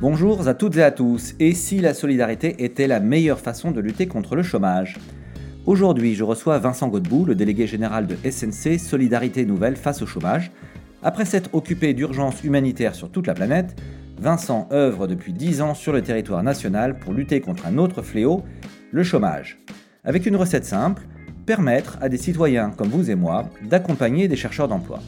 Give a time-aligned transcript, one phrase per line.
[0.00, 3.80] Bonjour à toutes et à tous, et si la solidarité était la meilleure façon de
[3.80, 4.98] lutter contre le chômage?
[5.66, 10.52] Aujourd'hui, je reçois Vincent Godbout, le délégué général de SNC Solidarité Nouvelle face au chômage.
[11.02, 13.74] Après s'être occupé d'urgences humanitaires sur toute la planète,
[14.18, 18.42] Vincent œuvre depuis 10 ans sur le territoire national pour lutter contre un autre fléau,
[18.90, 19.58] le chômage.
[20.04, 21.02] Avec une recette simple,
[21.46, 25.00] permettre à des citoyens comme vous et moi d'accompagner des chercheurs d'emploi.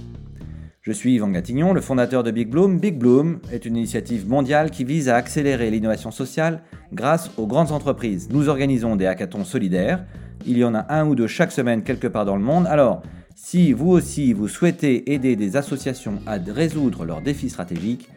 [0.82, 2.78] Je suis Yvan Gatignon, le fondateur de Big Bloom.
[2.78, 7.72] Big Bloom est une initiative mondiale qui vise à accélérer l'innovation sociale grâce aux grandes
[7.72, 8.28] entreprises.
[8.30, 10.04] Nous organisons des hackathons solidaires.
[10.46, 12.68] Il y en a un ou deux chaque semaine quelque part dans le monde.
[12.68, 13.02] Alors,
[13.34, 18.08] si vous aussi vous souhaitez aider des associations à résoudre leurs défis stratégiques,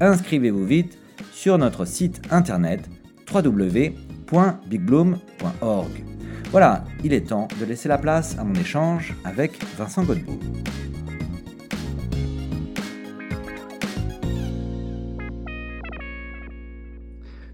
[0.00, 0.98] inscrivez-vous vite
[1.32, 2.88] sur notre site internet
[3.32, 6.04] www.bigbloom.org.
[6.50, 10.40] Voilà, il est temps de laisser la place à mon échange avec Vincent Godbout.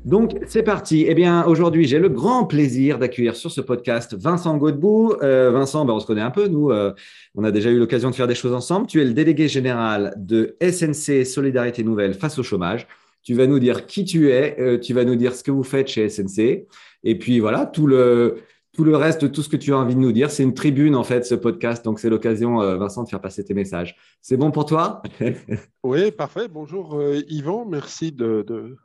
[0.04, 1.06] Donc, c'est parti.
[1.08, 5.14] Eh bien, aujourd'hui, j'ai le grand plaisir d'accueillir sur ce podcast Vincent Godbout.
[5.22, 6.70] Euh, Vincent, ben, on se connaît un peu, nous.
[6.70, 6.92] Euh,
[7.34, 8.86] on a déjà eu l'occasion de faire des choses ensemble.
[8.86, 12.86] Tu es le délégué général de SNC Solidarité Nouvelle face au chômage.
[13.22, 15.62] Tu vas nous dire qui tu es, euh, tu vas nous dire ce que vous
[15.64, 16.66] faites chez SNC.
[17.02, 18.42] Et puis, voilà, tout le,
[18.76, 20.30] tout le reste, tout ce que tu as envie de nous dire.
[20.30, 21.82] C'est une tribune, en fait, ce podcast.
[21.82, 23.96] Donc, c'est l'occasion, Vincent, de faire passer tes messages.
[24.20, 25.02] C'est bon pour toi?
[25.82, 26.48] Oui, parfait.
[26.48, 27.64] Bonjour, Yvan.
[27.64, 28.76] Merci de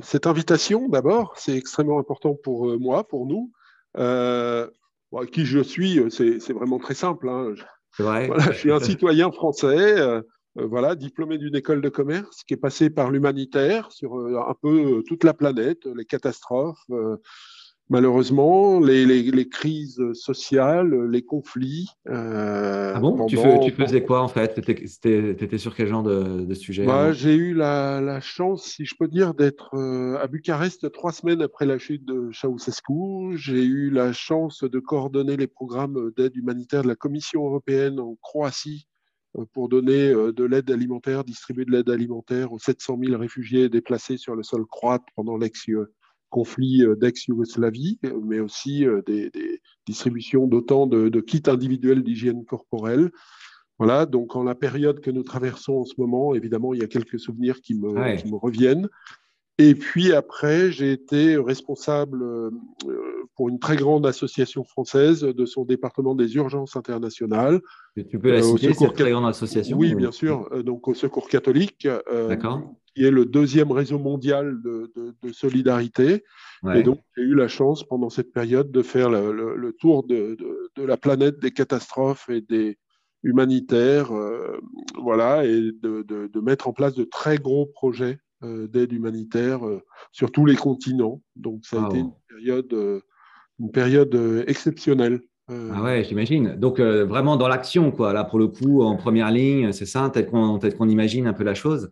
[0.00, 3.52] cette invitation, d'abord, c'est extrêmement important pour euh, moi, pour nous.
[3.96, 4.68] Euh,
[5.32, 7.28] qui je suis, euh, c'est vraiment très simple.
[7.28, 7.54] Hein.
[7.98, 9.96] Je suis un citoyen français,
[10.54, 15.24] voilà, diplômé d'une école de commerce, qui est passé par l'humanitaire sur un peu toute
[15.24, 16.84] la planète, les catastrophes
[17.88, 21.88] malheureusement, les, crises sociales, les conflits.
[22.08, 23.26] Euh, ah bon?
[23.26, 24.60] Tu, faisais quoi en fait?
[24.60, 29.08] Tu étais, sur quel genre de, sujet bah, J'ai eu la, chance, si je peux
[29.08, 33.36] dire, d'être euh, à Bucarest trois semaines après la chute de Ceausescu.
[33.36, 38.16] J'ai eu la chance de coordonner les programmes d'aide humanitaire de la Commission européenne en
[38.20, 38.86] Croatie
[39.36, 44.16] euh, pour donner de l'aide alimentaire, distribuer de l'aide alimentaire aux 700 000 réfugiés déplacés
[44.16, 45.66] sur le sol croate pendant l'ex
[46.30, 49.30] conflits euh, d'ex-Yougoslavie, mais aussi euh, des,
[49.86, 53.10] distributions d'autant de, kits individuels d'hygiène corporelle.
[53.78, 56.88] Voilà, donc en la période que nous traversons en ce moment, évidemment, il y a
[56.88, 58.88] quelques souvenirs qui me, qui me reviennent.
[59.60, 62.50] Et puis après, j'ai été responsable euh,
[63.34, 67.60] pour une très grande association française de son département des urgences internationales.
[68.08, 69.76] tu peux la citer, cette très grande association?
[69.76, 70.48] Oui, bien sûr.
[70.62, 71.88] Donc au Secours catholique.
[72.94, 74.90] Qui est le deuxième réseau mondial de,
[75.32, 76.24] solidarité.
[76.74, 80.36] Et donc, j'ai eu la chance pendant cette période de faire le, tour de,
[80.76, 82.78] la planète des catastrophes et des
[83.22, 84.58] humanitaires, euh,
[85.00, 89.82] voilà, et de, mettre en place de très gros projets euh, d'aide humanitaire euh,
[90.12, 91.22] sur tous les continents.
[91.36, 93.02] Donc, ça a été une période,
[93.58, 95.20] une période exceptionnelle.
[95.48, 96.56] Ah ouais, j'imagine.
[96.56, 98.12] Donc, vraiment dans l'action, quoi.
[98.12, 101.54] Là, pour le coup, en première ligne, c'est ça, tel qu'on imagine un peu la
[101.54, 101.90] chose.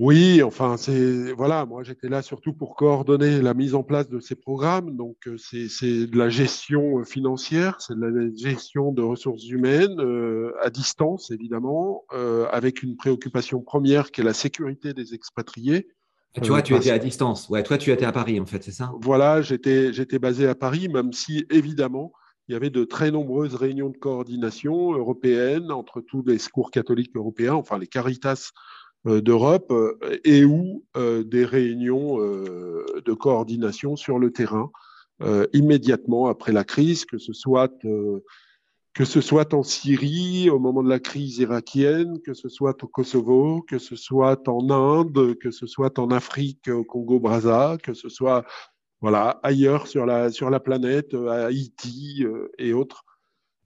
[0.00, 4.18] Oui, enfin, c'est voilà, moi j'étais là surtout pour coordonner la mise en place de
[4.18, 4.96] ces programmes.
[4.96, 10.00] Donc, euh, c'est de la gestion euh, financière, c'est de la gestion de ressources humaines
[10.00, 12.04] euh, à distance, évidemment,
[12.50, 15.86] avec une préoccupation première qui est la sécurité des expatriés.
[16.42, 17.48] tu vois, tu étais à distance.
[17.48, 18.92] Ouais, toi, tu étais à Paris, en fait, c'est ça?
[19.00, 22.12] Voilà, j'étais j'étais basé à Paris, même si évidemment
[22.48, 27.16] il y avait de très nombreuses réunions de coordination européennes entre tous les secours catholiques
[27.16, 28.50] européens, enfin les Caritas
[29.04, 34.70] d'Europe euh, et ou euh, des réunions de coordination sur le terrain
[35.52, 37.72] immédiatement après la crise, que ce soit
[38.94, 42.88] que ce soit en Syrie au moment de la crise irakienne, que ce soit au
[42.88, 48.08] Kosovo, que ce soit en Inde, que ce soit en Afrique, au Congo-Brazza, que ce
[48.08, 48.44] soit
[49.00, 52.24] voilà ailleurs sur la sur la planète, à Haïti
[52.58, 53.04] et autres.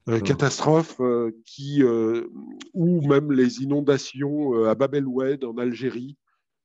[0.09, 2.29] Euh, catastrophes euh, qui, euh,
[2.73, 6.17] ou même les inondations à Bab el-Oued en Algérie.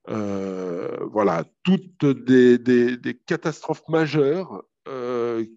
[0.08, 4.64] voilà, toutes des, catastrophes majeures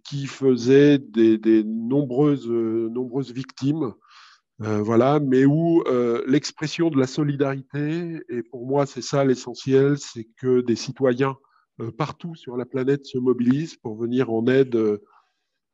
[0.05, 3.93] qui faisaient des, nombreuses, nombreuses victimes.
[4.59, 5.85] voilà, mais où
[6.27, 11.37] l'expression de la solidarité, et pour moi c'est ça l'essentiel, c'est que des citoyens
[11.99, 15.01] partout sur la planète se mobilisent pour venir en aide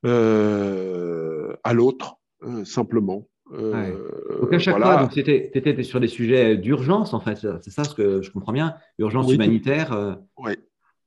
[0.04, 3.28] à l'autre, euh, simplement.
[3.52, 7.46] Euh, Donc à chaque fois, tu étais, sur des sujets d'urgence, en fait.
[7.62, 8.76] C'est ça ce que je comprends bien.
[8.99, 10.19] Urgence humanitaire.
[10.38, 10.52] Oui.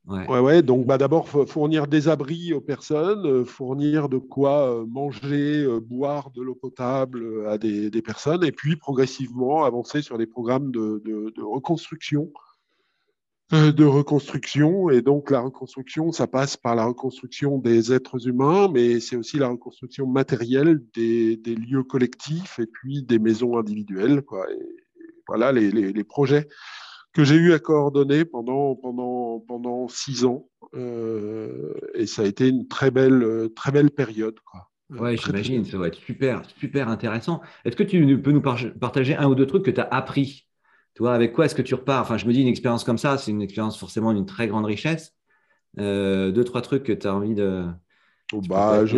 [0.07, 0.39] Ouais.
[0.39, 5.63] ouais, Donc, bah, d'abord, fournir des abris aux personnes, euh, fournir de quoi euh, manger,
[5.63, 10.71] euh, boire de l'eau potable à des, personnes, et puis progressivement avancer sur des programmes
[10.71, 12.31] de, reconstruction.
[13.51, 14.89] De reconstruction.
[14.89, 19.37] Et donc, la reconstruction, ça passe par la reconstruction des êtres humains, mais c'est aussi
[19.37, 24.21] la reconstruction matérielle des, lieux collectifs et puis des maisons individuelles.
[24.21, 24.51] Quoi.
[24.51, 24.75] Et
[25.27, 26.47] voilà les, les projets
[27.15, 30.49] que j'ai eu à coordonner pendant, pendant, pendant six ans.
[30.75, 34.37] Euh, et ça a été une très belle, très belle période.
[34.41, 34.69] Quoi.
[34.89, 37.41] Ouais, j'imagine, ça va être super, super intéressant.
[37.63, 40.45] Est-ce que tu peux nous partager un ou deux trucs que tu as appris
[40.95, 42.01] Toi, avec quoi est-ce que tu repars?
[42.01, 44.65] Enfin, je me dis, une expérience comme ça, c'est une expérience forcément d'une très grande
[44.65, 45.13] richesse.
[45.77, 47.65] Euh, deux, trois trucs que tu as envie de.
[48.33, 48.97] Oh, bah, je,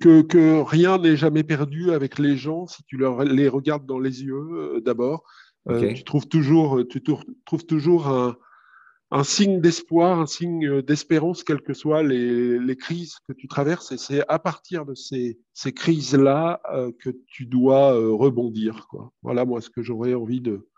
[0.00, 4.00] que, que, rien n'est jamais perdu avec les gens si tu leur, les regardes dans
[4.00, 5.24] les yeux euh, d'abord.
[5.68, 7.02] Euh, tu trouves toujours, tu
[7.44, 8.36] trouves toujours un,
[9.16, 13.90] un signe d'espoir, un signe d'espérance, quelles que soient les, les, crises que tu traverses.
[13.92, 18.86] Et c'est à partir de ces, ces crises-là euh, que tu dois euh, rebondir.
[18.88, 19.10] Quoi.
[19.22, 20.68] Voilà, moi, ce que j'aurais envie de,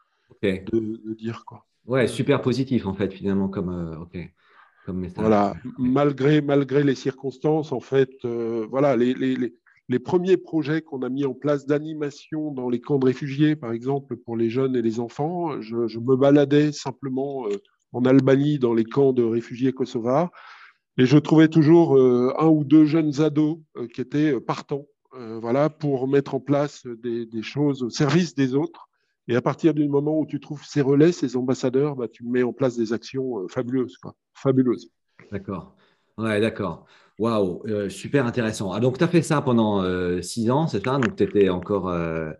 [0.42, 1.44] de, de, dire.
[1.46, 1.66] Quoi.
[1.86, 4.06] Ouais, super positif, en fait, finalement, comme,
[4.92, 5.18] message.
[5.18, 8.24] Voilà, malgré, malgré les circonstances, en fait,
[8.70, 9.52] voilà, les, les,
[9.88, 13.72] les premiers projets qu'on a mis en place d'animation dans les camps de réfugiés, par
[13.72, 17.56] exemple, pour les jeunes et les enfants, je, me baladais simplement euh,
[17.92, 20.30] en Albanie dans les camps de réfugiés kosovars
[20.96, 24.86] et je trouvais toujours euh, un ou deux jeunes ados euh, qui étaient partants
[25.40, 28.88] voilà, pour mettre en place des, choses au service des autres.
[29.26, 32.44] Et à partir du moment où tu trouves ces relais, ces ambassadeurs, bah, tu mets
[32.44, 33.96] en place des actions fabuleuses.
[33.96, 34.14] Quoi.
[34.34, 34.92] Fabuleuses.
[35.32, 35.74] D'accord.
[36.18, 36.86] Ouais, d'accord.
[37.18, 38.72] Waouh, euh, super intéressant.
[38.72, 40.98] Ah, donc, tu as fait ça pendant euh, six ans, c'est ça?
[40.98, 42.32] Donc, tu étais encore euh,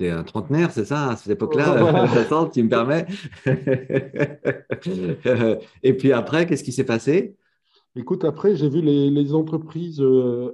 [0.00, 3.06] un trentenaire, c'est ça, à cette époque-là tu me permets.
[5.82, 7.36] Et puis après, qu'est-ce qui s'est passé?
[7.96, 10.02] Écoute, après, j'ai vu les, entreprises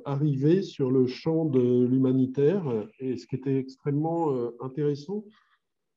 [0.05, 2.65] arriver sur le champ de l'humanitaire.
[3.01, 5.25] Et ce qui était extrêmement intéressant,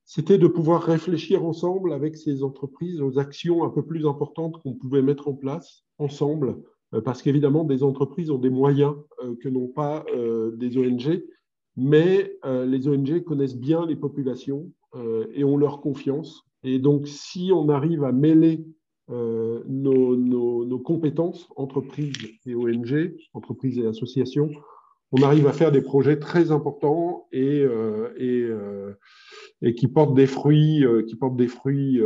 [0.04, 4.74] c'était de pouvoir réfléchir ensemble avec ces entreprises aux actions un peu plus importantes qu'on
[4.74, 6.57] pouvait mettre en place ensemble
[6.94, 11.24] euh, parce qu'évidemment, des entreprises ont des moyens euh, que n'ont pas euh, des ONG,
[11.77, 14.71] mais les ONG connaissent bien les populations
[15.33, 16.44] et ont leur confiance.
[16.63, 18.65] Et donc, si on arrive à mêler
[19.09, 22.13] nos, compétences, entreprises
[22.45, 24.50] et ONG, entreprises et associations,
[25.12, 27.63] on arrive à faire des projets très importants et,
[28.18, 28.50] et,
[29.62, 32.01] et qui portent des fruits, qui portent des fruits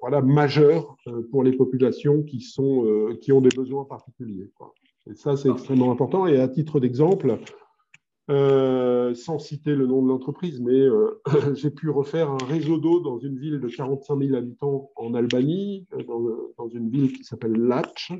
[0.00, 4.50] voilà, majeur euh, pour les populations qui, sont, euh, qui ont des besoins particuliers.
[5.06, 6.26] Et ça, c'est extrêmement important.
[6.26, 7.38] Et à titre d'exemple,
[8.28, 10.86] euh, sans citer le nom de l'entreprise, mais
[11.54, 15.86] j'ai pu refaire un réseau d'eau dans une ville de 45 000 habitants en Albanie,
[16.06, 16.20] dans,
[16.58, 18.12] dans une ville qui s'appelle Latch.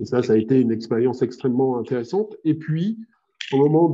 [0.00, 2.36] Et ça, ça a été une expérience extrêmement intéressante.
[2.44, 2.98] Et puis,
[3.52, 3.88] au moment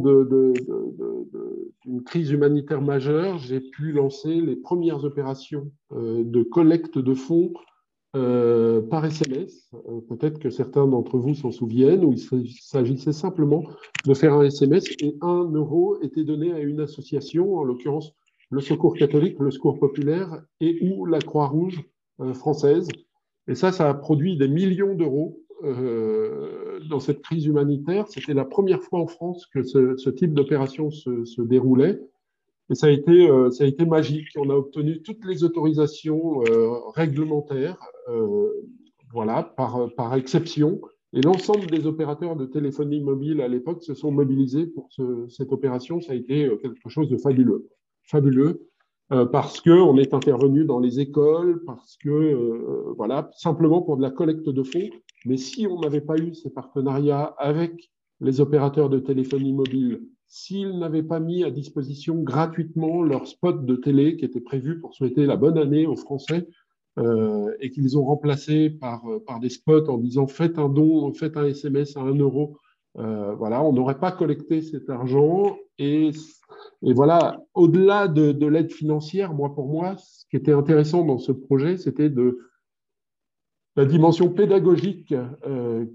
[1.85, 7.53] d'une crise humanitaire majeure, j'ai pu lancer les premières opérations euh, de collecte de fonds
[8.15, 9.71] euh, par SMS.
[9.75, 13.65] Euh, peut-être que certains d'entre vous s'en souviennent, où il s'agissait simplement
[14.05, 18.13] de faire un SMS et un euro était donné à une association, en l'occurrence
[18.51, 21.83] le Secours catholique, le Secours populaire et ou la Croix-Rouge
[22.35, 22.87] française.
[23.49, 28.09] Et ça, ça a produit des millions d'euros euh, dans cette crise humanitaire.
[28.09, 32.01] C'était la première fois en France que ce, type d'opération se, déroulait.
[32.73, 34.27] Et ça a, été, euh, ça a été magique.
[34.37, 37.79] On a obtenu toutes les autorisations euh, réglementaires,
[39.13, 40.81] voilà, par, exception.
[41.13, 44.89] Et l'ensemble des opérateurs de téléphonie mobile à l'époque se sont mobilisés pour
[45.29, 46.01] cette opération.
[46.01, 47.69] Ça a été quelque chose de fabuleux.
[48.05, 48.67] Fabuleux.
[49.13, 54.03] Euh, parce qu'on est intervenu dans les écoles, parce que, euh, voilà, simplement pour de
[54.03, 54.89] la collecte de fonds.
[55.27, 60.01] Mais si on n'avait pas eu ces partenariats avec les opérateurs de téléphonie mobile,
[60.33, 64.95] s'ils n'avaient pas mis à disposition gratuitement leur spot de télé qui était prévu pour
[64.95, 66.49] souhaiter la bonne année aux Français,
[66.99, 71.37] euh, et qu'ils ont remplacé par, par des spots en disant faites un don, faites
[71.37, 72.59] un SMS à un euro,
[72.95, 75.57] voilà, on n'aurait pas collecté cet argent.
[75.79, 76.13] Et
[76.83, 81.33] et voilà, au-delà de, l'aide financière, moi, pour moi, ce qui était intéressant dans ce
[81.33, 82.39] projet, c'était de
[83.77, 85.15] la dimension pédagogique
[85.47, 85.87] euh,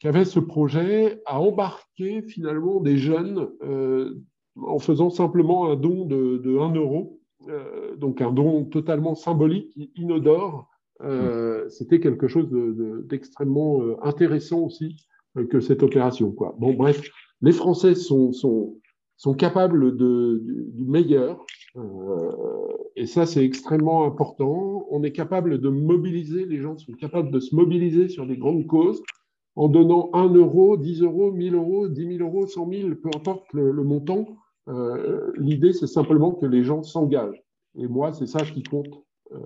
[0.00, 4.14] qu'avait ce projet à embarquer finalement des jeunes euh,
[4.56, 10.68] en faisant simplement un don de, 1 euro, euh, donc un don totalement symbolique, inodore.
[11.68, 12.48] C'était quelque chose
[13.06, 14.96] d'extrêmement intéressant aussi
[15.50, 16.34] que cette opération.
[16.58, 17.02] Bon, bref,
[17.42, 18.76] les Français sont, sont
[19.16, 21.44] sont capables du, meilleur.
[22.96, 24.86] Et ça, c'est extrêmement important.
[24.90, 28.66] On est capable de mobiliser, les gens sont capables de se mobiliser sur des grandes
[28.66, 29.02] causes
[29.56, 33.52] en donnant 1 euro, 10 euros, 1000 euros, 10 000 euros, 100 000, peu importe
[33.52, 34.26] le, montant.
[34.68, 37.42] Euh, L'idée, c'est simplement que les gens s'engagent.
[37.76, 39.38] Et moi, c'est ça qui compte, euh,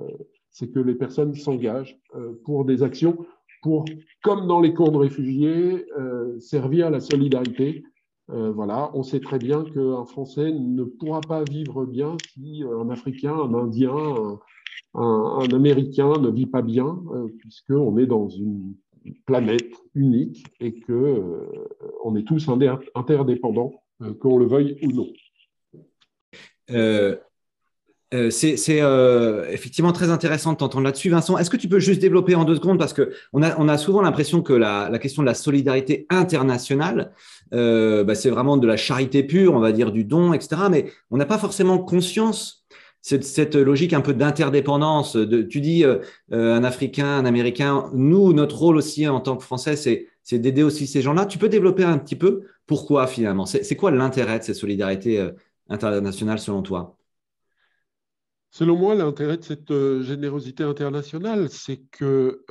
[0.51, 3.19] c'est que les personnes s'engagent euh, pour des actions,
[3.63, 3.85] pour,
[4.23, 7.85] comme dans les camps de réfugiés, euh, servir la solidarité.
[8.31, 12.91] Euh, voilà, on sait très bien qu'un Français ne pourra pas vivre bien si un
[12.91, 14.39] Africain, un Indien,
[14.95, 17.01] un, Américain ne vit pas bien,
[17.39, 18.75] puisqu'on est dans une
[19.27, 21.69] planète unique et que euh,
[22.05, 22.49] on est tous
[22.95, 25.07] interdépendants, euh, qu'on le veuille ou non.
[28.15, 28.55] Euh, c'est
[29.53, 31.37] effectivement très intéressant de t'entendre là-dessus, Vincent.
[31.37, 32.79] Est-ce que tu peux juste développer en deux secondes?
[32.79, 37.13] Parce que on a, souvent l'impression que la, question de la solidarité internationale,
[37.53, 40.63] bah, c'est vraiment de la charité pure, on va dire du don, etc.
[40.71, 42.59] Mais on n'a pas forcément conscience
[43.01, 45.17] cette, cette logique un peu d'interdépendance.
[45.49, 45.99] Tu dis euh,
[46.33, 47.91] euh, un Africain, un Américain.
[47.95, 51.27] Nous, notre rôle aussi en tant que Français, c'est d'aider aussi ces gens-là.
[51.27, 53.47] Tu peux développer un petit peu pourquoi finalement?
[53.47, 55.31] C'est quoi l'intérêt de cette solidarité euh,
[55.69, 56.98] internationale selon toi?
[58.51, 62.45] Selon moi, l'intérêt de cette générosité internationale, c'est que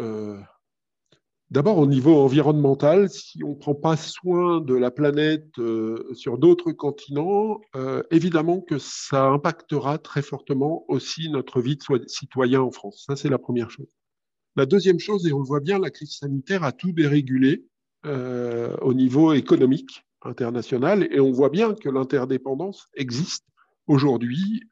[1.50, 6.38] D'abord, au niveau environnemental, si on ne prend pas soin de la planète euh, sur
[6.38, 12.72] d'autres continents, euh, évidemment que ça impactera très fortement aussi notre vie de citoyen en
[12.72, 13.06] France.
[13.08, 13.88] Ça, c'est la première chose.
[14.58, 17.66] La deuxième chose, et on le voit bien, la crise sanitaire a tout dérégulé
[18.06, 23.46] euh, au niveau économique international, et on voit bien que l'interdépendance existe
[23.88, 24.64] aujourd'hui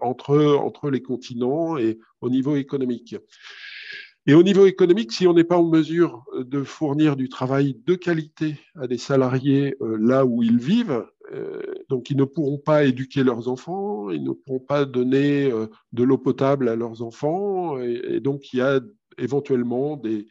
[0.00, 3.16] entre, entre les continents et au niveau économique.
[4.26, 7.94] Et au niveau économique, si on n'est pas en mesure de fournir du travail de
[7.94, 12.84] qualité à des salariés euh, là où ils vivent, euh, donc ils ne pourront pas
[12.84, 17.78] éduquer leurs enfants, ils ne pourront pas donner euh, de l'eau potable à leurs enfants,
[17.78, 18.80] et, donc il y a
[19.18, 20.26] éventuellement des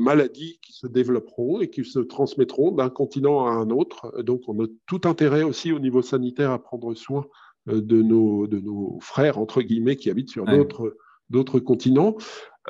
[0.00, 4.22] maladies qui se développeront et qui se transmettront d'un continent à un autre.
[4.22, 7.26] Donc on a tout intérêt aussi au niveau sanitaire à prendre soin
[7.66, 10.96] de nos, de nos frères, entre guillemets, qui habitent sur d'autres
[11.30, 12.16] d'autres continents.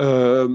[0.00, 0.48] Euh,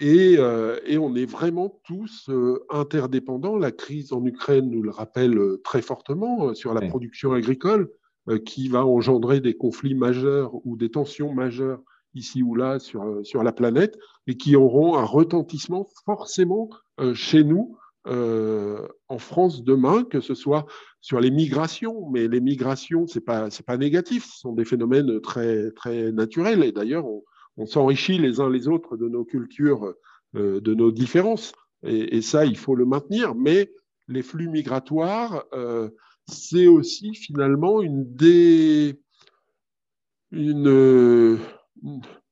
[0.00, 3.56] et, euh, et, on est vraiment tous euh, interdépendants.
[3.56, 7.90] La crise en Ukraine nous le rappelle très fortement sur la production agricole,
[8.46, 11.82] qui va engendrer des conflits majeurs ou des tensions majeures
[12.14, 16.70] ici ou là sur, sur la planète, et qui auront un retentissement forcément
[17.12, 20.66] chez nous euh, en France demain, que ce soit
[21.00, 25.20] sur les migrations, mais les migrations, c'est pas c'est pas négatif, ce sont des phénomènes
[25.20, 26.62] très très naturels.
[26.64, 27.06] Et d'ailleurs
[27.56, 29.94] on, s'enrichit les uns les autres de nos cultures,
[30.36, 31.52] euh, de nos différences.
[31.82, 33.34] Et, ça il faut le maintenir.
[33.34, 33.70] Mais
[34.08, 35.88] les flux migratoires, euh,
[36.26, 39.00] c'est aussi finalement une des
[40.30, 41.38] une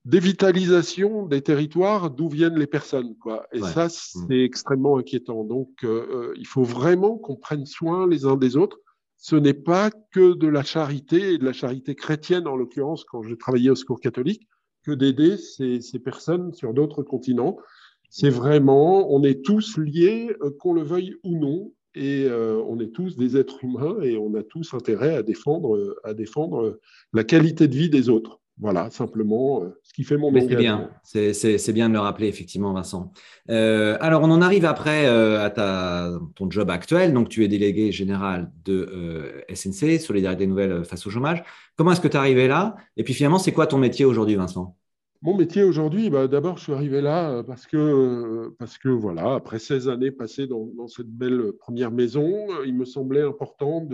[0.04, 3.16] dévitalisation des territoires d'où viennent les personnes.
[3.16, 3.47] Quoi.
[3.52, 3.90] Et ça, mm.
[3.90, 5.44] c'est extrêmement inquiétant.
[5.44, 8.78] Donc, euh, euh, il faut vraiment qu'on prenne soin les uns des autres.
[9.16, 13.23] Ce n'est pas que de la charité, et de la charité chrétienne en l'occurrence, quand
[13.23, 14.49] j'ai travaillé au secours catholique,
[14.82, 17.56] que d'aider ces, ces, personnes sur d'autres continents.
[18.11, 22.80] C'est vraiment, on est tous liés, euh, qu'on le veuille ou non, et euh, on
[22.80, 26.80] est tous des êtres humains et on a tous intérêt à défendre, à défendre
[27.12, 28.41] la qualité de vie des autres.
[28.59, 32.73] Voilà, simplement, euh, ce qui fait mon C'est bien, c'est bien de le rappeler, effectivement,
[32.73, 33.12] Vincent.
[33.50, 37.12] Euh, alors, on en arrive après euh, à ta, ton job actuel.
[37.12, 41.42] Donc, tu es délégué général de SNC, Solidarité Nouvelle face au chômage.
[41.76, 42.76] Comment est-ce que tu es arrivé là?
[42.97, 44.76] Et puis, finalement, c'est quoi ton métier aujourd'hui, Vincent?
[45.22, 49.60] Mon métier aujourd'hui, bah, d'abord, je suis arrivé là parce que, parce que voilà, après
[49.60, 53.86] 16 années passées dans, cette belle première maison, il me semblait important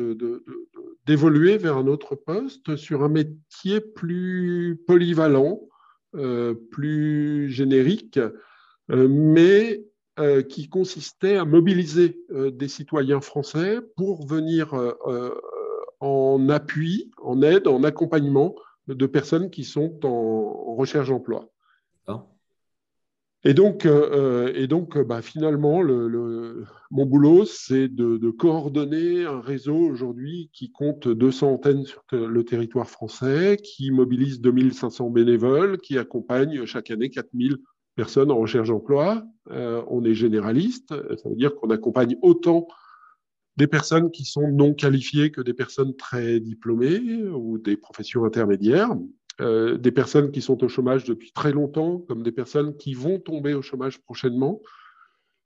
[1.07, 5.61] d'évoluer vers un autre poste sur un métier plus polyvalent,
[6.17, 8.19] euh, plus générique,
[8.91, 9.85] euh, mais
[10.19, 14.75] euh, qui consistait à mobiliser des citoyens français pour venir
[16.01, 18.55] en appui, en aide, en accompagnement
[18.89, 21.51] de personnes qui sont en, recherche d'emploi.
[23.45, 29.77] Et donc, euh, et donc bah, finalement, le, mon boulot, c'est de, coordonner un réseau
[29.77, 36.65] aujourd'hui qui compte 200 antennes sur le territoire français, qui mobilise 2500 bénévoles, qui accompagne
[36.67, 37.59] chaque année 4000
[37.95, 39.25] personnes en recherche d'emploi.
[39.51, 42.67] Euh, on est généraliste, ça veut dire qu'on accompagne autant
[43.59, 48.97] des personnes qui sont non qualifiées que des personnes très diplômées ou des professions intermédiaires.
[49.41, 53.19] Euh, des personnes qui sont au chômage depuis très longtemps, comme des personnes qui vont
[53.19, 54.61] tomber au chômage prochainement.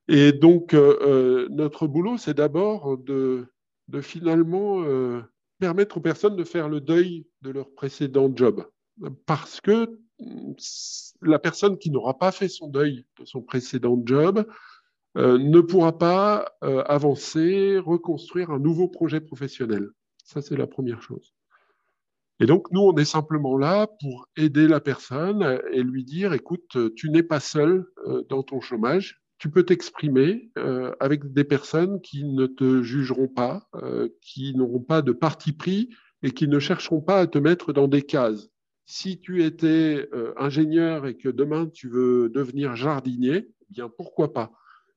[0.08, 3.46] Et donc, euh, euh, notre boulot, c'est d'abord de,
[4.02, 4.84] finalement
[5.58, 8.66] permettre aux personnes de faire le deuil de leur précédent job.
[9.24, 10.52] Parce que mm,
[11.22, 14.46] la personne qui n'aura pas fait son deuil de son précédent job
[15.18, 19.90] euh, ne pourra pas euh, avancer, reconstruire un nouveau projet professionnel.
[20.24, 21.34] Ça, c'est la première chose.
[22.40, 26.94] Et donc, nous, on est simplement là pour aider la personne et lui dire, écoute,
[26.96, 30.52] tu n'es pas seul euh, dans ton chômage, tu peux t'exprimer
[31.00, 33.68] avec des personnes qui ne te jugeront pas,
[34.20, 35.88] qui n'auront pas de parti pris
[36.22, 38.50] et qui ne chercheront pas à te mettre dans des cases.
[38.86, 44.52] Si tu étais ingénieur et que demain tu veux devenir jardinier, eh bien pourquoi pas?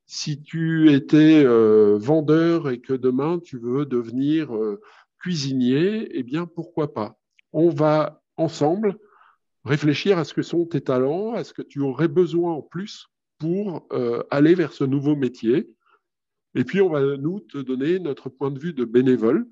[0.05, 4.81] Si tu étais euh, vendeur et que demain tu veux devenir euh,
[5.19, 7.17] cuisinier, eh bien pourquoi pas?
[7.53, 8.97] On va ensemble
[9.63, 13.07] réfléchir à ce que sont tes talents, à ce que tu aurais besoin en plus
[13.39, 15.69] pour euh, aller vers ce nouveau métier.
[16.53, 19.47] Et puis on va nous te donner notre point de vue de bénévole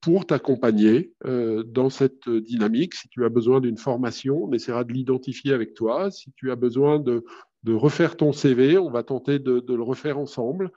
[0.00, 2.94] pour t'accompagner dans cette dynamique.
[2.94, 6.12] Si tu as besoin d'une formation, on essaiera de l'identifier avec toi.
[6.12, 7.24] Si tu as besoin de
[7.64, 8.78] de refaire ton CV.
[8.78, 10.70] On va tenter de, le refaire ensemble.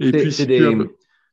[0.00, 0.24] Et puis,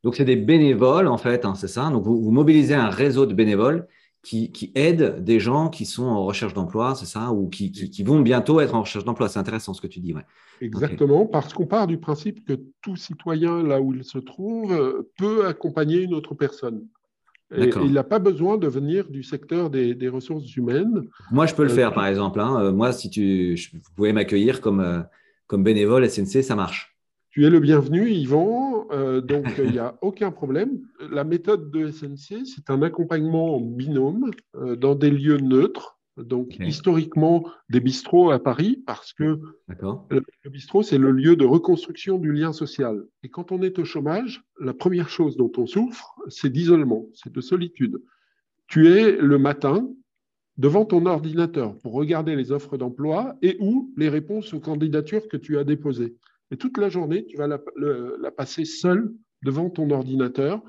[0.03, 1.89] Donc, c'est des bénévoles, en fait, hein, c'est ça.
[1.89, 3.87] Donc, vous, mobilisez un réseau de bénévoles
[4.23, 8.03] qui, qui, aident des gens qui sont en recherche d'emploi, c'est ça, ou qui, qui,
[8.03, 9.29] vont bientôt être en recherche d'emploi.
[9.29, 10.13] C'est intéressant ce que tu dis.
[10.13, 10.25] Ouais.
[10.61, 15.47] Exactement, parce qu'on part du principe que tout citoyen, là où il se trouve, peut
[15.47, 16.85] accompagner une autre personne
[17.57, 21.07] il n'a pas besoin de venir du secteur des, ressources humaines.
[21.31, 22.39] Moi, je peux le euh, faire, par exemple.
[22.39, 22.61] Hein.
[22.61, 25.01] Euh, moi, si tu, vous pouvez m'accueillir comme, euh,
[25.47, 26.95] comme bénévole SNC, ça marche.
[27.29, 28.87] Tu es le bienvenu, Yvan.
[29.23, 30.79] donc, il n'y a aucun problème.
[31.09, 34.31] La méthode de SNC, c'est un accompagnement en binôme
[34.77, 40.97] dans des lieux neutres donc historiquement des bistrots à Paris, parce que le bistrot, c'est
[40.97, 43.03] le lieu de reconstruction du lien social.
[43.23, 47.31] Et quand on est au chômage, la première chose dont on souffre, c'est d'isolement, c'est
[47.31, 48.01] de solitude.
[48.67, 49.87] Tu es le matin
[50.57, 55.37] devant ton ordinateur pour regarder les offres d'emploi et ou les réponses aux candidatures que
[55.37, 56.15] tu as déposées.
[56.51, 60.61] Et toute la journée, tu vas la, la passer seul devant ton ordinateur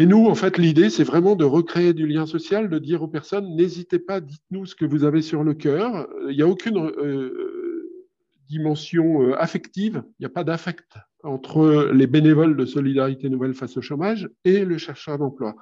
[0.00, 3.06] et nous, en fait, l'idée, c'est vraiment de recréer du lien social, de dire aux
[3.06, 6.08] personnes, n'hésitez pas, dites-nous ce que vous avez sur le cœur.
[6.30, 8.06] Il n'y a aucune euh,
[8.48, 13.76] dimension euh, affective, il n'y a pas d'affect entre les bénévoles de Solidarité Nouvelle face
[13.76, 15.54] au chômage et le chercheur d'emploi.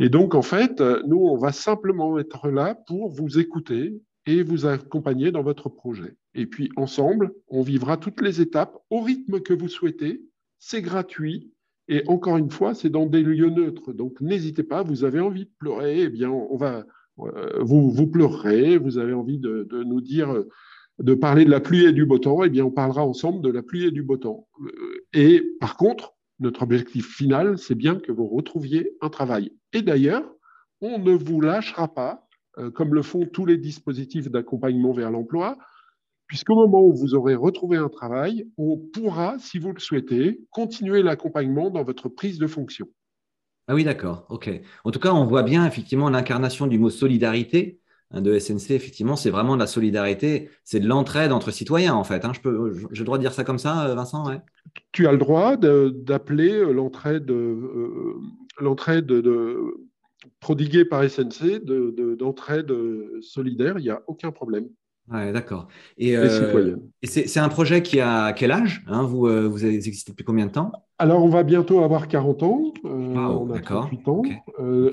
[0.00, 4.66] Et donc, en fait, nous, on va simplement être là pour vous écouter et vous
[4.66, 6.16] accompagner dans votre projet.
[6.34, 10.22] Et puis, ensemble, on vivra toutes les étapes au rythme que vous souhaitez.
[10.58, 11.52] C'est gratuit,
[11.90, 13.92] et encore une fois, c'est dans des lieux neutres.
[13.92, 16.86] Donc n'hésitez pas, vous avez envie de pleurer, eh bien, on va,
[17.18, 20.44] euh, vous, vous pleurerez, vous avez envie de, nous dire,
[21.00, 23.50] de parler de la pluie et du beau temps, eh bien, on parlera ensemble de
[23.50, 24.46] la pluie et du beau temps.
[24.64, 29.52] Euh, et par contre, notre objectif final, c'est bien que vous retrouviez un travail.
[29.72, 30.24] Et d'ailleurs,
[30.80, 35.58] on ne vous lâchera pas, euh, comme le font tous les dispositifs d'accompagnement vers l'emploi
[36.30, 41.02] puisqu'au moment où vous aurez retrouvé un travail, on pourra, si vous le souhaitez, continuer
[41.02, 42.86] l'accompagnement dans votre prise de fonction.
[43.66, 44.26] Ah oui, d'accord.
[44.28, 44.48] OK.
[44.84, 47.80] En tout cas, on voit bien effectivement l'incarnation du mot solidarité
[48.12, 48.70] hein, de SNC.
[48.70, 52.24] Effectivement, c'est vraiment de la solidarité, c'est de l'entraide entre citoyens, en fait.
[52.24, 52.30] Hein.
[52.32, 54.24] Je peux, j'ai le droit de dire ça comme ça, euh, Vincent
[54.92, 58.14] Tu as le droit d'appeler euh, l'entraide, euh,
[58.60, 59.58] l'entraide de,
[60.38, 61.64] prodiguée par SNC
[62.16, 62.72] d'entraide
[63.20, 63.80] solidaire.
[63.80, 64.68] Il n'y a aucun problème.
[65.10, 65.66] Ouais, d'accord.
[65.98, 70.24] Et, euh, c'est un projet qui a quel âge hein vous, euh, vous existez depuis
[70.24, 70.70] combien de temps?
[70.98, 72.72] Alors, on va bientôt avoir 40 ans.
[72.84, 74.22] Euh, on a 38 ans.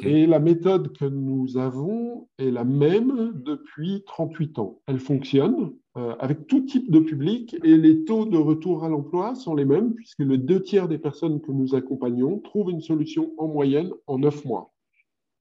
[0.02, 4.80] Et la méthode que nous avons est la même depuis 38 ans.
[4.88, 5.74] Elle fonctionne
[6.20, 9.96] avec tout type de public et les taux de retour à l'emploi sont les mêmes
[9.96, 14.20] puisque les deux tiers des personnes que nous accompagnons trouvent une solution en moyenne en
[14.20, 14.72] 9 mois.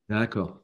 [0.08, 0.62] D'accord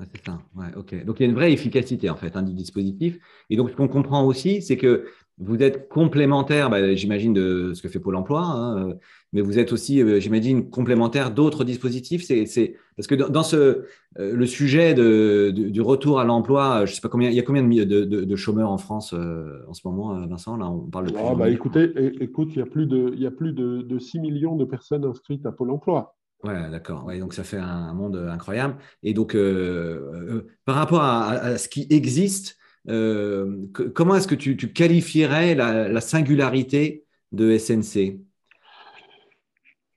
[0.00, 0.40] c'est ça.
[0.76, 1.04] ok.
[1.04, 3.18] Donc il y a une vraie efficacité en fait hein, du dispositif.
[3.50, 5.06] Et donc ce qu'on comprend aussi, c'est que
[5.38, 8.94] vous êtes complémentaire, bah, j'imagine, de ce que fait Pôle Emploi, hein, euh,
[9.32, 12.22] mais vous êtes aussi, euh, j'imagine, complémentaire d'autres dispositifs.
[12.24, 13.84] C'est parce que dans, ce euh,
[14.18, 17.62] le sujet de, du retour à l'emploi, je sais pas combien, il y a combien
[17.62, 21.16] de, de, chômeurs en France en ce moment, Vincent Là, on parle de.
[21.16, 24.20] Ah, bah, écoutez, écoute, il y a plus de, il y a plus de, 6
[24.20, 26.14] millions de personnes inscrites à Pôle Emploi.
[26.44, 27.04] Ouais, d'accord.
[27.04, 28.76] Ouais, donc ça fait un, monde incroyable.
[29.02, 32.56] Et donc, euh, euh, par rapport à, ce qui existe,
[32.88, 38.18] euh, comment est-ce que tu, qualifierais la, singularité de SNC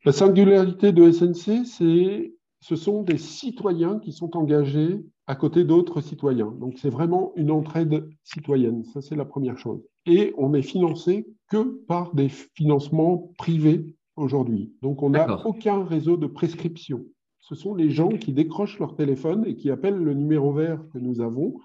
[0.05, 2.31] La singularité de SNC, c'est
[2.62, 6.53] ce sont des citoyens qui sont engagés à côté d'autres citoyens.
[6.60, 8.84] Donc c'est vraiment une entraide citoyenne.
[8.86, 9.81] Ça, c'est la première chose.
[10.05, 14.73] Et on est financé que par des financements privés aujourd'hui.
[14.82, 17.06] Donc, on n'a aucun réseau de prescription.
[17.39, 20.97] ce sont les gens qui décrochent leur téléphone et qui appellent le numéro vert que
[20.97, 21.56] nous avons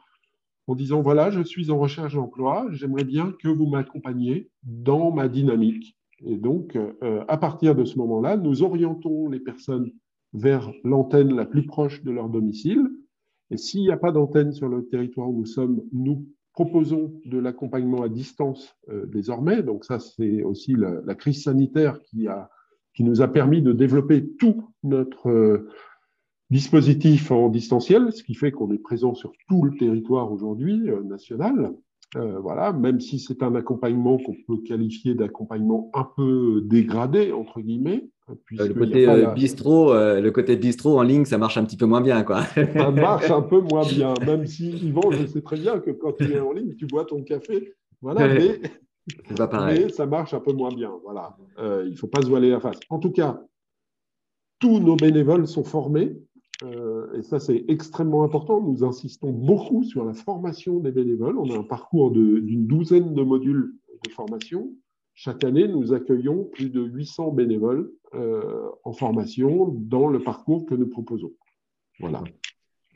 [0.67, 5.29] en disant, voilà, je suis en recherche d'emploi, j'aimerais bien que vous m'accompagniez dans ma
[5.29, 5.97] dynamique.
[6.25, 9.91] Et donc, euh, à partir de ce moment-là, nous orientons les personnes
[10.33, 12.89] vers l'antenne la plus proche de leur domicile.
[13.51, 16.27] Et s'il n'y a pas d'antenne sur le territoire où nous sommes, nous
[16.61, 19.63] proposons de l'accompagnement à distance euh, désormais.
[19.63, 22.51] Donc ça, c'est aussi la, crise sanitaire qui, a,
[22.93, 25.71] qui nous a permis de développer tout notre euh,
[26.51, 31.03] dispositif en distanciel, ce qui fait qu'on est présent sur tout le territoire aujourd'hui euh,
[31.03, 31.73] national.
[32.15, 38.11] Voilà, même si c'est un accompagnement qu'on peut qualifier d'accompagnement un peu dégradé entre guillemets,
[38.31, 41.77] euh, le côté euh, bistrot, euh, le côté bistrot en ligne, ça marche un petit
[41.77, 42.45] peu moins bien, quoi.
[42.55, 46.13] ça marche un peu moins bien, même si Yvan, je sais très bien que quand
[46.13, 48.61] tu es en ligne, tu bois ton café, voilà, mais,
[49.37, 49.85] pas pareil.
[49.85, 51.37] mais ça marche un peu moins bien, voilà.
[51.85, 52.79] il ne faut pas se voiler la face.
[52.89, 53.41] En tout cas,
[54.59, 56.17] tous nos bénévoles sont formés,
[56.63, 58.61] et ça c'est extrêmement important.
[58.61, 61.39] Nous insistons beaucoup sur la formation des bénévoles.
[61.39, 64.71] On a un parcours d'une douzaine de modules de formation.
[65.15, 70.75] Chaque année, nous accueillons plus de 800 bénévoles euh, en formation dans le parcours que
[70.75, 71.33] nous proposons.
[71.99, 72.23] Voilà.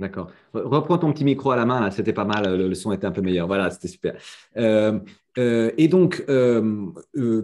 [0.01, 0.31] D'accord.
[0.55, 3.13] Reprends ton petit micro à la main, là, c'était pas mal, le, son était un
[3.13, 3.47] peu meilleur.
[3.47, 4.17] Voilà, c'était super.
[4.57, 4.99] Euh,
[5.37, 6.25] euh, et donc,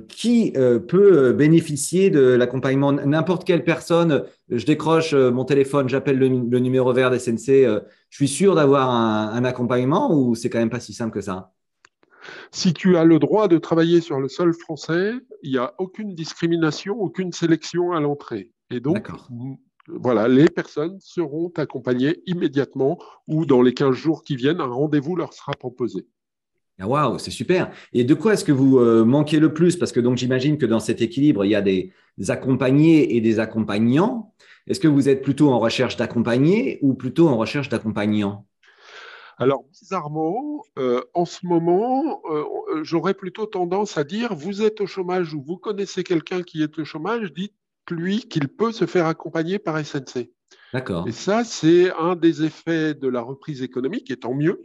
[0.09, 2.92] qui peut bénéficier de l'accompagnement?
[2.92, 8.55] N'importe quelle personne, je décroche mon téléphone, j'appelle le, numéro vert d'SNC, je suis sûr
[8.55, 11.53] d'avoir un accompagnement ou c'est quand même pas si simple que ça?
[12.50, 16.14] Si tu as le droit de travailler sur le sol français, il n'y a aucune
[16.14, 18.50] discrimination, aucune sélection à l'entrée.
[18.70, 19.11] Et donc,
[19.88, 25.16] voilà, les personnes seront accompagnées immédiatement ou dans les 15 jours qui viennent, un rendez-vous
[25.16, 26.07] leur sera proposé.
[26.80, 27.70] Ah, waouh, c'est super.
[27.92, 29.76] Et de quoi est-ce que vous euh, manquez le plus?
[29.76, 31.92] Parce que donc j'imagine que dans cet équilibre, il y a des
[32.28, 34.32] accompagnés et des accompagnants.
[34.66, 38.46] Est-ce que vous êtes plutôt en recherche d'accompagnés ou plutôt en recherche d'accompagnants?
[39.40, 42.44] Alors, bizarrement, euh, en ce moment, euh,
[42.82, 46.78] j'aurais plutôt tendance à dire, vous êtes au chômage ou vous connaissez quelqu'un qui est
[46.78, 50.30] au chômage, dites-lui qu'il peut se faire accompagner par SNC.
[50.74, 51.08] D'accord.
[51.08, 54.60] Et ça, c'est un des effets de la reprise économique, et tant mieux.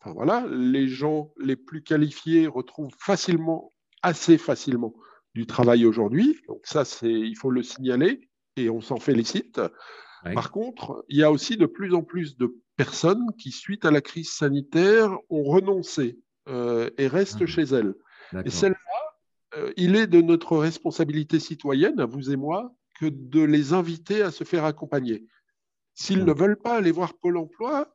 [0.00, 4.94] Enfin, voilà, les gens les plus qualifiés retrouvent facilement, assez facilement,
[5.34, 6.40] du travail aujourd'hui.
[6.48, 9.60] Donc ça, c'est, il faut le signaler et on s'en félicite.
[10.34, 13.90] Par contre, il y a aussi de plus en plus de personnes qui, suite à
[13.90, 17.46] la crise sanitaire, ont renoncé euh, et restent ah.
[17.46, 17.94] chez elles.
[18.44, 23.42] Et celles-là, euh, il est de notre responsabilité citoyenne, à vous et moi, que de
[23.42, 25.26] les inviter à se faire accompagner.
[25.94, 27.94] S'ils ne veulent pas aller voir Pôle emploi,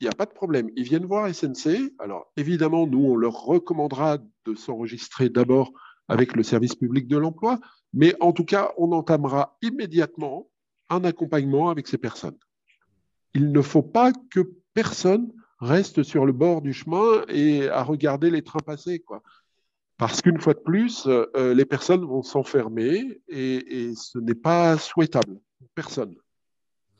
[0.00, 0.70] il n'y a pas de problème.
[0.76, 1.94] Ils viennent voir SNC.
[1.98, 5.72] Alors, évidemment, nous, on leur recommandera de s'enregistrer d'abord
[6.08, 7.58] avec le service public de l'emploi,
[7.92, 10.50] mais en tout cas, on entamera immédiatement
[10.90, 12.36] un accompagnement avec ces personnes.
[13.32, 14.40] Il ne faut pas que
[14.74, 18.98] personne reste sur le bord du chemin et à regarder les trains passer.
[18.98, 19.22] Quoi.
[19.96, 25.40] Parce qu'une fois de plus, euh, les personnes vont s'enfermer et, ce n'est pas souhaitable
[25.74, 26.14] personne.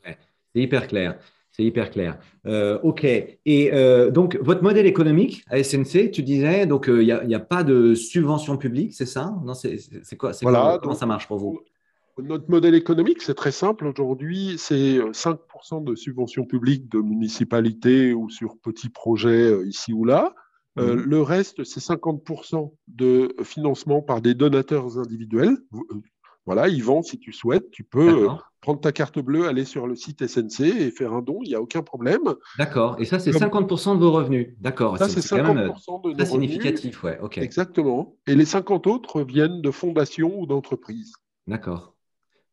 [0.03, 0.17] c'est
[0.61, 1.19] hyper clair.
[1.55, 2.19] C'est hyper clair.
[2.45, 3.05] Euh, OK.
[3.05, 7.63] Et euh, donc, votre modèle économique à SNC, tu disais, donc il n'y a, pas
[7.63, 9.33] de subvention publique, c'est ça?
[9.45, 11.61] Non, c'est quoi, voilà, Comment ça marche pour vous?
[12.17, 13.87] Notre modèle économique, c'est très simple.
[13.87, 19.91] Aujourd'hui, c'est 5% euh, de subventions publiques de municipalités ou sur petits projets euh, ici
[19.91, 20.33] ou là.
[20.77, 21.03] Euh, mhm.
[21.03, 25.57] le reste, c'est 50% de financement par des donateurs individuels.
[26.45, 28.27] Voilà, Yvan, si tu souhaites, tu peux
[28.61, 31.55] prendre ta carte bleue, aller sur le site SNC et faire un don, il n'y
[31.55, 32.33] a aucun problème.
[32.57, 34.55] D'accord, et ça, c'est 50% de vos revenus.
[34.59, 37.37] D'accord, ça, c'est 50% de nos significatif, ouais, ok.
[37.37, 38.15] Exactement.
[38.27, 41.13] Et les 50 autres viennent de fondations ou d'entreprises.
[41.47, 41.95] D'accord.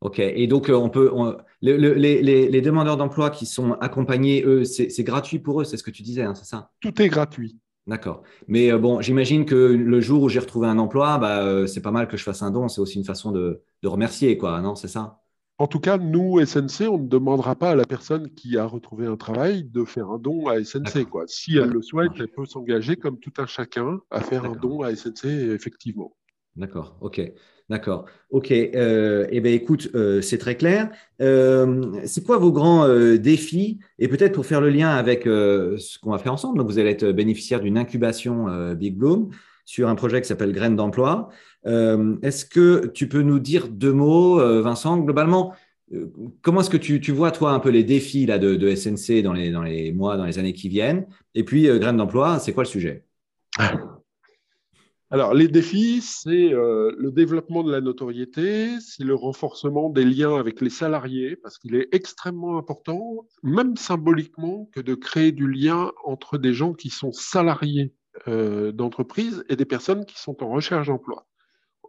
[0.02, 1.12] Ok, et donc euh, on peut,
[1.60, 6.02] les, demandeurs d'emploi qui sont accompagnés, eux, c'est gratuit pour eux, c'est ce que tu
[6.02, 6.70] disais, hein, c'est ça?
[6.80, 7.56] Tout est gratuit.
[7.86, 8.22] D'accord.
[8.46, 11.82] Mais euh, bon, j'imagine que le jour où j'ai retrouvé un emploi, bah, euh, c'est
[11.82, 12.68] pas mal que je fasse un don.
[12.68, 15.20] C'est aussi une façon de, remercier, quoi, non C'est ça?
[15.58, 19.06] En tout cas, nous, SNC, on ne demandera pas à la personne qui a retrouvé
[19.06, 21.04] un travail de faire un don à SNC.
[21.08, 21.24] Quoi.
[21.26, 24.82] Si elle le souhaite, elle peut s'engager comme tout un chacun à faire un don
[24.82, 26.16] à SNC, effectivement.
[26.56, 27.20] D'accord, ok.
[27.72, 28.04] D'accord.
[28.28, 28.52] OK.
[28.52, 30.90] Euh, eh bien, écoute, euh, c'est très clair.
[31.22, 33.78] Euh, c'est quoi vos grands défis?
[33.98, 36.90] Et peut-être pour faire le lien avec ce qu'on va faire ensemble, donc vous allez
[36.90, 39.30] être bénéficiaire d'une incubation Big Bloom
[39.64, 41.30] sur un projet qui s'appelle Graines d'emploi.
[41.64, 45.54] est-ce que tu peux nous dire deux mots, Vincent Globalement,
[46.42, 49.50] comment est-ce que tu, vois, toi, un peu les défis là, de, SNC dans les,
[49.50, 51.06] dans les mois, dans les années qui viennent?
[51.34, 53.06] Et puis, Graines d'emploi, c'est quoi le sujet?
[55.12, 60.36] alors, les défis, c'est euh, le développement de la notoriété, c'est le renforcement des liens
[60.36, 65.92] avec les salariés, parce qu'il est extrêmement important, même symboliquement, que de créer du lien
[66.06, 67.92] entre des gens qui sont salariés
[68.26, 71.26] euh, d'entreprise et des personnes qui sont en recherche d'emploi.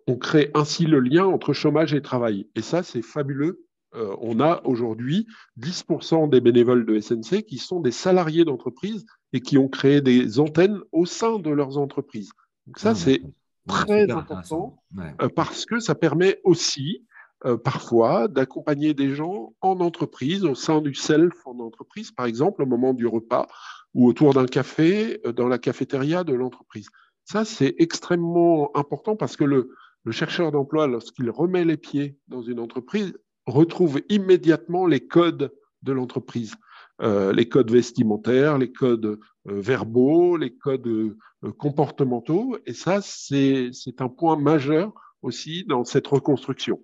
[0.05, 2.49] On crée ainsi le lien entre chômage et travail.
[2.55, 3.65] Et ça, c'est fabuleux.
[3.95, 5.27] Euh, on a aujourd'hui
[5.61, 10.41] 10% des bénévoles de SNC qui sont des salariés d'entreprise et qui ont créé des
[10.41, 12.33] antennes au sein de leurs entreprises.
[12.67, 13.21] Donc ça, ah, c'est
[13.67, 17.05] très important euh, parce que ça permet aussi
[17.45, 22.63] euh, parfois d'accompagner des gens en entreprise, au sein du self en entreprise, par exemple,
[22.63, 23.47] au moment du repas
[23.93, 26.87] ou autour d'un café euh, dans la cafétéria de l'entreprise.
[27.25, 29.71] Ça, c'est extrêmement important parce que le,
[30.03, 33.13] le chercheur d'emploi, lorsqu'il remet les pieds dans une entreprise,
[33.45, 36.55] retrouve immédiatement les codes de l'entreprise.
[37.01, 41.17] Euh, les codes vestimentaires, les codes euh, verbaux, les codes euh,
[41.57, 42.57] comportementaux.
[42.67, 46.81] Et ça, c'est un point majeur aussi dans cette reconstruction.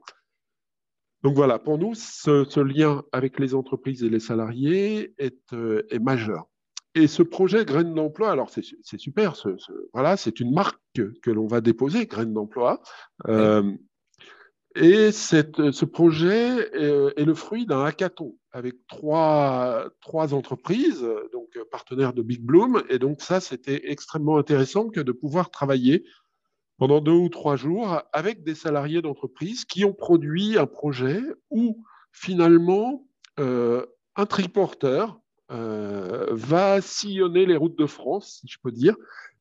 [1.22, 5.54] Donc voilà, pour nous, ce, lien avec les entreprises et les salariés est,
[6.00, 6.48] majeur.
[6.96, 9.36] Et ce projet Graines d'emploi, alors c'est super,
[9.94, 12.82] voilà, c'est une marque que, l'on va déposer, Graines d'emploi.
[14.76, 19.92] Et cette, ce projet est, le fruit d'un hackathon avec trois,
[20.32, 22.84] entreprises, donc partenaires de Big Bloom.
[22.90, 26.04] Et donc ça, c'était extrêmement intéressant que de pouvoir travailler
[26.78, 31.84] pendant deux ou trois jours avec des salariés d'entreprise qui ont produit un projet où
[32.12, 33.06] finalement
[33.40, 35.20] euh, un triporteur
[35.52, 38.96] euh, va sillonner les routes de France, si je peux dire,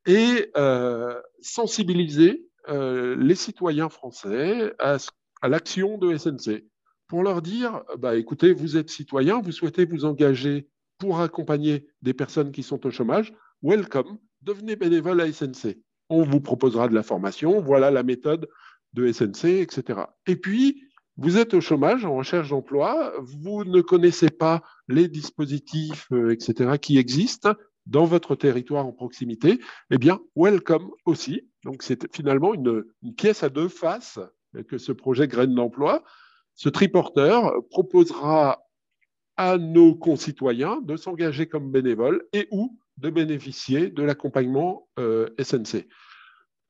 [0.07, 5.09] et euh, sensibiliser les citoyens français à ce
[5.42, 6.64] à l'action de SNC
[7.07, 12.12] pour leur dire, bah, écoutez, vous êtes citoyen, vous souhaitez vous engager pour accompagner des
[12.12, 15.79] personnes qui sont au chômage, welcome, devenez bénévole à SNC.
[16.11, 18.48] On vous proposera de la formation, voilà la méthode
[18.94, 20.01] de SNC, etc.
[20.27, 20.83] Et puis,
[21.16, 26.79] vous êtes au chômage, en recherche d'emploi, vous ne connaissez pas les dispositifs, euh, etc.,
[26.81, 27.55] qui existent
[27.87, 29.59] dans votre territoire en proximité,
[29.90, 31.48] eh bien, welcome aussi.
[31.64, 34.20] Donc, c'est finalement une, une pièce à deux faces
[34.68, 36.04] que ce projet Graines d'emploi,
[36.54, 38.62] ce triporteur proposera
[39.37, 45.87] à nos concitoyens de s'engager comme bénévoles et ou de bénéficier de l'accompagnement euh, SNC.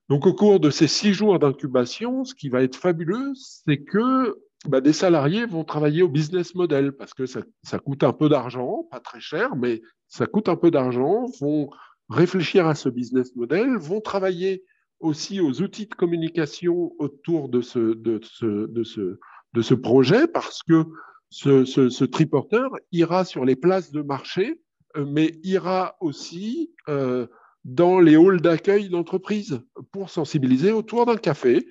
[0.09, 4.39] Donc au cours de ces six jours d'incubation, ce qui va être fabuleux, c'est que
[4.67, 8.29] bah, des salariés vont travailler au business model parce que ça, ça coûte un peu
[8.29, 11.71] d'argent, pas très cher, mais ça coûte un peu d'argent, vont
[12.11, 14.65] réfléchir à ce business model, vont travailler
[15.01, 20.85] aussi aux outils de communication autour de ce, projet parce que
[21.31, 24.61] ce, triporteur ira sur les places de marché,
[24.97, 27.27] euh, mais ira aussi euh,
[27.65, 29.61] dans les halls d'accueil d'entreprise
[29.93, 31.69] pour sensibiliser autour d'un café.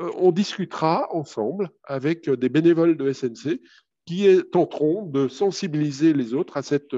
[0.00, 3.60] Euh, on discutera ensemble avec des bénévoles de SNC
[4.04, 6.96] qui tenteront de sensibiliser les autres à cette,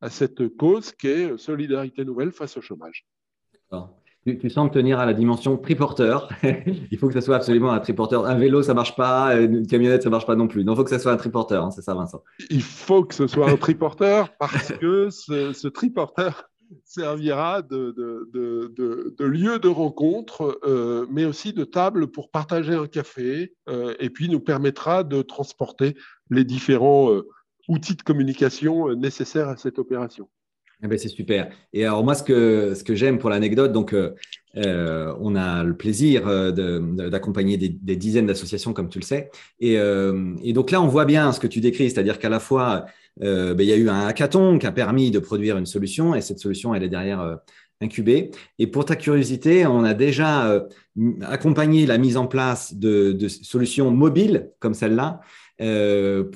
[0.00, 3.06] à cette cause qui est Solidarité Nouvelle face au chômage
[4.24, 6.28] tu, sens tenir à la dimension triporteur.
[6.90, 8.26] il faut que ça soit absolument un triporteur.
[8.26, 9.40] Un vélo, ça marche pas.
[9.40, 10.64] Une camionnette, ça marche pas non plus.
[10.64, 11.64] Donc, il faut que ça soit un triporteur.
[11.64, 12.22] Hein, c'est ça, Vincent.
[12.50, 16.48] Il faut que ce soit un triporteur parce que ce, triporteur
[16.84, 17.94] servira de,
[19.20, 24.28] lieu de rencontre, euh, mais aussi de table pour partager un café, euh, et puis
[24.28, 25.96] nous permettra de transporter
[26.30, 27.26] les différents euh,
[27.68, 30.28] outils de communication nécessaires à cette opération.
[30.80, 31.50] Eh c'est super.
[31.72, 34.14] Et alors moi, ce que, ce que j'aime pour l'anecdote, donc euh,
[34.56, 36.52] euh, on a le plaisir euh,
[37.10, 39.28] d'accompagner des, dizaines d'associations, comme tu le sais.
[39.58, 39.76] Et,
[40.52, 42.86] donc là, on voit bien ce que tu décris, c'est-à-dire qu'à la fois,
[43.20, 46.20] ben, il y a eu un hackathon qui a permis de produire une solution, et
[46.20, 47.38] cette solution, elle est derrière
[47.80, 48.30] incubée.
[48.60, 50.64] Et pour ta curiosité, on a déjà
[51.22, 55.20] accompagné la mise en place de solutions mobiles comme celle-là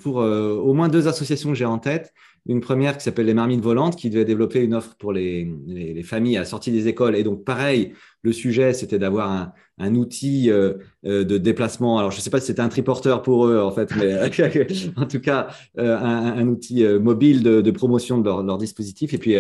[0.03, 2.13] pour au moins deux associations que j'ai en tête
[2.47, 6.03] une première qui s'appelle les marmites volantes, qui devait développer une offre pour les, les,
[6.03, 7.15] familles à sortie des écoles.
[7.15, 10.75] Et donc, pareil, le sujet, c'était d'avoir un, outil euh,
[11.07, 11.99] euh, de déplacement.
[11.99, 14.17] Alors, je ne sais pas si c'était un triporteur pour eux, en fait, mais
[14.97, 19.15] en tout cas, euh, un, outil mobile de, promotion de leur, dispositif.
[19.15, 19.37] Et puis,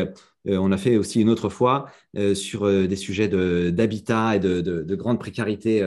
[0.46, 1.86] on a fait aussi une autre fois
[2.34, 3.28] sur des sujets
[3.72, 5.84] d'habitat et de, de, de, grande précarité.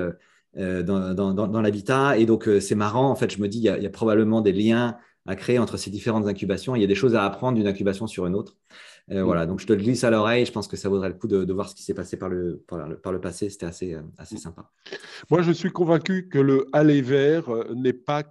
[0.53, 2.17] dans, l'habitat.
[2.17, 4.97] Et donc, c'est marrant, en fait, je me dis, il y a probablement des liens
[5.25, 6.75] à créer entre ces différentes incubations.
[6.75, 8.55] Il y a des choses à apprendre d'une incubation sur une autre.
[9.11, 9.23] Euh, mm.
[9.23, 10.45] Voilà, donc je te le glisse à l'oreille.
[10.45, 12.63] Je pense que ça vaudrait le coup de, voir ce qui s'est passé par le,
[12.67, 13.49] par le, passé.
[13.49, 14.69] C'était assez, euh, assez sympa.
[15.29, 18.23] Moi, je suis convaincu que le aller vers euh, n'est pas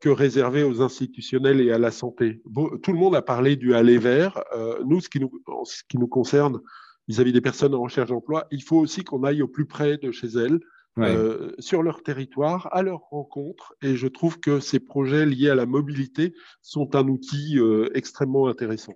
[0.00, 2.40] que réservé aux institutionnels et à la santé.
[2.82, 4.40] tout le monde a parlé du aller vers.
[4.84, 5.32] nous, ce qui nous,
[5.64, 6.60] ce qui nous concerne,
[7.08, 10.12] vis-à-vis des personnes en recherche d'emploi, il faut aussi qu'on aille au plus près de
[10.12, 10.60] chez elles,
[10.98, 13.74] euh, sur leur territoire, à leur rencontre.
[13.82, 16.32] Et je trouve que ces projets liés à la mobilité
[16.62, 18.94] sont un outil euh, extrêmement intéressant.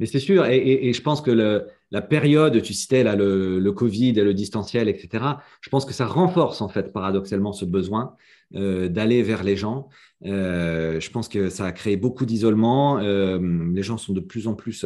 [0.00, 4.24] Mais c'est sûr, et, je pense que la période, tu citais là le, Covid et
[4.24, 5.24] le distanciel, etc.
[5.62, 8.14] Je pense que ça renforce en fait paradoxalement ce besoin
[8.56, 9.88] euh, d'aller vers les gens.
[10.22, 12.98] je pense que ça a créé beaucoup d'isolement.
[12.98, 14.84] les gens sont de plus en plus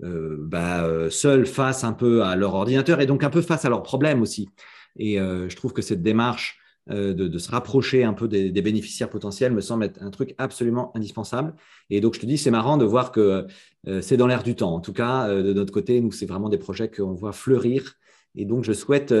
[0.00, 3.84] bah, seuls face un peu à leur ordinateur et donc un peu face à leurs
[3.84, 4.48] problèmes aussi.
[4.96, 6.58] Et euh, je trouve que cette démarche
[6.90, 10.90] euh, de, se rapprocher un peu des, bénéficiaires potentiels me semble être un truc absolument
[10.96, 11.54] indispensable.
[11.90, 13.46] Et donc, je te dis, c'est marrant de voir que
[13.86, 14.74] euh, c'est dans l'air du temps.
[14.74, 17.94] En tout cas, de notre côté, nous, c'est vraiment des projets qu'on voit fleurir.
[18.34, 19.12] Et donc, je souhaite,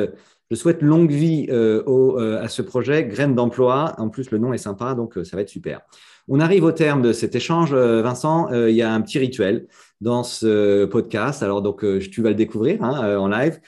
[0.50, 3.94] je souhaite longue vie à ce projet, Graines d'emploi.
[3.98, 5.80] En plus, le nom est sympa, donc ça va être super.
[6.28, 8.52] On arrive au terme de cet échange, Vincent.
[8.52, 9.66] il y a un petit rituel
[10.00, 11.42] dans ce podcast.
[11.42, 13.58] Alors, donc, tu vas le découvrir hein, en live.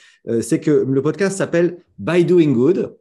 [0.40, 2.96] c'est que le podcast s'appelle By Doing Good.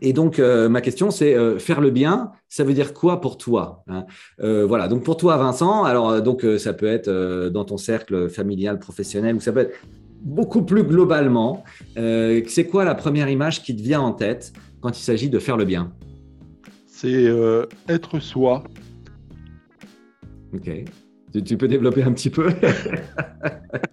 [0.00, 3.36] Et donc, euh, ma question, c'est euh, faire le bien, ça veut dire quoi pour
[3.36, 4.04] toi hein?
[4.40, 7.10] Euh, Voilà, donc pour toi, Vincent, alors donc ça peut être
[7.48, 9.74] dans ton cercle familial, professionnel, ou ça peut être
[10.20, 11.64] beaucoup plus globalement.
[11.96, 15.56] c'est quoi la première image qui te vient en tête quand il s'agit de faire
[15.56, 15.92] le bien?
[16.86, 17.28] C'est
[17.88, 18.62] être soi.
[20.54, 20.70] Ok.
[21.44, 22.50] Tu, peux développer un petit peu?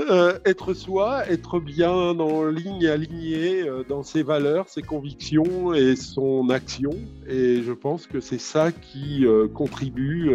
[0.00, 5.96] euh, Être soi, être bien en ligne, aligné euh, dans ses valeurs, ses convictions et
[5.96, 6.90] son action.
[7.28, 10.30] Et je pense que c'est ça qui euh, contribue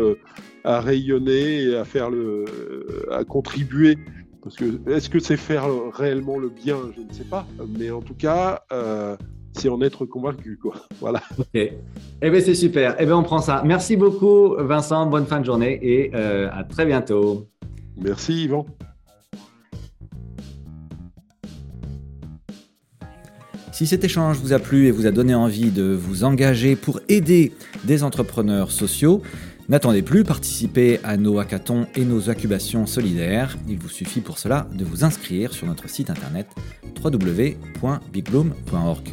[0.63, 2.45] à rayonner et à faire le,
[3.11, 3.97] à contribuer.
[4.41, 6.77] Parce que est-ce que c'est faire réellement le bien?
[6.95, 7.47] Je ne sais pas.
[7.77, 8.63] Mais en tout cas,
[9.53, 10.59] c'est en être convaincu.
[10.61, 10.73] Quoi.
[10.99, 11.21] Voilà.
[11.37, 11.47] Ok.
[11.55, 12.95] Eh bien, c'est super.
[12.99, 13.61] Eh bien, on prend ça.
[13.65, 15.05] Merci beaucoup, Vincent.
[15.05, 17.47] Bonne fin de journée et à très bientôt.
[18.03, 18.67] Merci, Yvan.
[23.71, 26.99] Si cet échange vous a plu et vous a donné envie de vous engager pour
[27.09, 27.53] aider
[27.85, 29.23] des entrepreneurs sociaux,
[29.69, 33.57] N'attendez plus, participez à nos hackathons et nos incubations solidaires.
[33.69, 36.47] Il vous suffit pour cela de vous inscrire sur notre site internet
[37.01, 39.07] www.bigbloom.org.